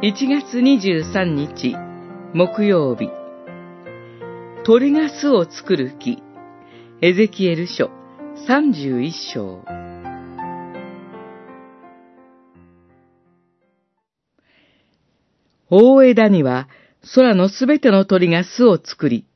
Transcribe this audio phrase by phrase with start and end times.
[0.00, 1.74] 1月23日
[2.32, 3.10] 木曜日。
[4.64, 6.22] 鳥が巣を作る木
[7.02, 7.90] エゼキエル書
[8.46, 9.64] 31章。
[15.68, 16.68] 大枝には
[17.16, 19.26] 空のすべての鳥が巣を作り、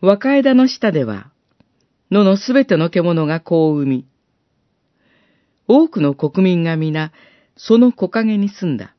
[0.00, 1.30] 若枝の下では
[2.10, 4.06] 野のすべての獣が子を産み、
[5.68, 7.12] 多くの国民が皆
[7.56, 8.93] その木陰に住んだ。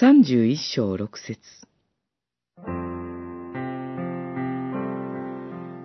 [0.00, 1.38] 三十一章六節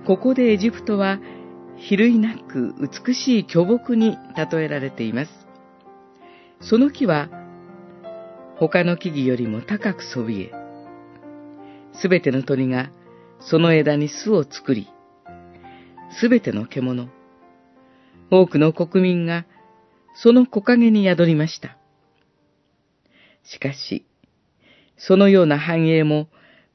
[0.06, 1.20] ここでエジプトは、
[1.76, 2.74] 比類なく
[3.06, 5.32] 美しい巨木に例えられています。
[6.62, 7.30] その木は、
[8.56, 10.52] 他の木々よりも高くそびえ、
[11.92, 12.90] すべての鳥が
[13.42, 14.88] その枝に巣を作り、
[16.22, 17.10] すべての獣、
[18.32, 19.46] 多くの国民が
[20.16, 21.78] その木陰に宿りました。
[23.48, 24.06] しかし、
[24.98, 26.28] そのような繁栄も、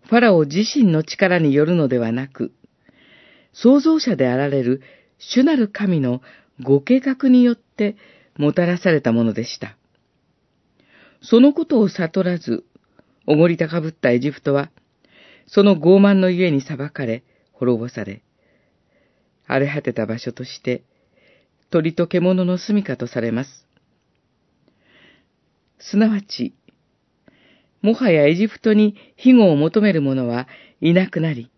[0.05, 2.53] ファラオ自身の力によるのではなく、
[3.53, 4.81] 創造者であられる
[5.19, 6.23] 主なる神の
[6.63, 7.97] ご計画によって
[8.37, 9.77] もたらされたものでした。
[11.21, 12.65] そのことを悟らず、
[13.27, 14.71] おごり高ぶったエジプトは、
[15.47, 18.23] その傲慢のゆえに裁かれ、滅ぼされ、
[19.47, 20.83] 荒れ果てた場所として、
[21.71, 23.67] 鳥と獣の住処とされます。
[25.79, 26.55] すなわち、
[27.83, 30.49] もはやエジプトに庇護を求める者は
[30.81, 31.51] いなくなり、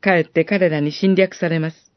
[0.00, 1.92] かえって彼らに侵略されます。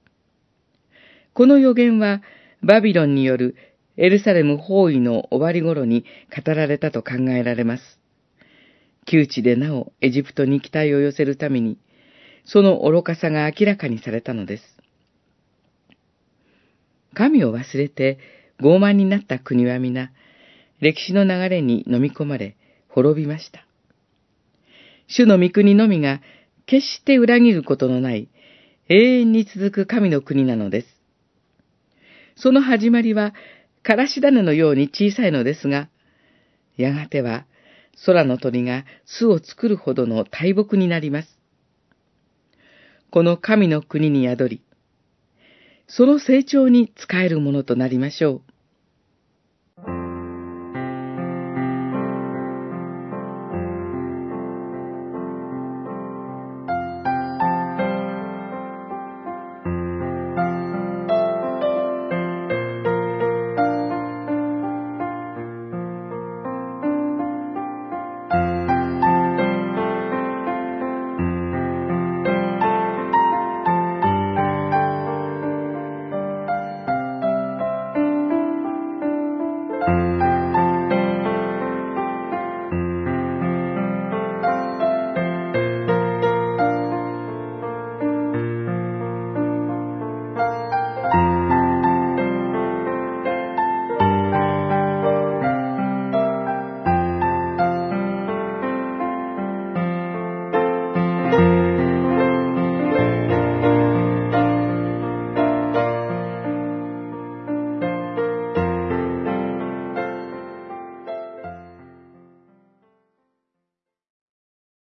[1.34, 2.22] この予言は、
[2.62, 3.56] バビロンによる
[3.96, 6.04] エルサレム包囲の終わり頃に
[6.36, 8.00] 語られたと考えられます。
[9.06, 11.78] 窮地でなおエジプトに期待を寄せるために、
[12.46, 14.64] その愚かさが明らかにされたのです。
[17.14, 18.18] 神を忘れて
[18.60, 20.12] 傲慢になった国は皆、
[20.80, 22.56] 歴史の流れに飲み込まれ、
[22.90, 23.66] 滅びました。
[25.08, 26.22] 主の御国のみが
[26.66, 28.30] 決して裏切ることのない
[28.90, 30.88] 永遠に続く神の国なのです。
[32.36, 33.34] その始まりは、
[33.84, 35.90] からし種のように小さいのですが、
[36.78, 37.46] やがては
[38.06, 41.40] 空の鳥が巣を作るほどの大木になります。
[43.12, 44.62] この神の国に宿り、
[45.88, 48.49] その成長に使えるものとなりましょう。